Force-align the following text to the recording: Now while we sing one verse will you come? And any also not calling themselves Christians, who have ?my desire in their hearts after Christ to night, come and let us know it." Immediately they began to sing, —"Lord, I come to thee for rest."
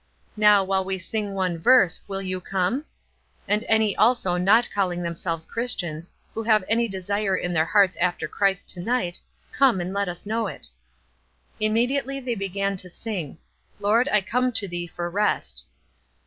Now 0.35 0.63
while 0.63 0.83
we 0.83 0.97
sing 0.97 1.35
one 1.35 1.59
verse 1.59 2.01
will 2.07 2.23
you 2.23 2.41
come? 2.41 2.85
And 3.47 3.63
any 3.67 3.95
also 3.95 4.35
not 4.35 4.67
calling 4.73 5.03
themselves 5.03 5.45
Christians, 5.45 6.11
who 6.33 6.41
have 6.41 6.63
?my 6.71 6.87
desire 6.87 7.37
in 7.37 7.53
their 7.53 7.67
hearts 7.67 7.95
after 7.97 8.27
Christ 8.27 8.67
to 8.69 8.79
night, 8.79 9.19
come 9.51 9.79
and 9.79 9.93
let 9.93 10.09
us 10.09 10.25
know 10.25 10.47
it." 10.47 10.69
Immediately 11.59 12.19
they 12.19 12.33
began 12.33 12.75
to 12.77 12.89
sing, 12.89 13.37
—"Lord, 13.79 14.09
I 14.09 14.21
come 14.21 14.51
to 14.53 14.67
thee 14.67 14.87
for 14.87 15.07
rest." 15.07 15.67